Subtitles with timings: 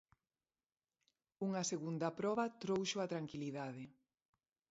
[1.47, 3.83] Unha segunda proba trouxo a tranquilidade.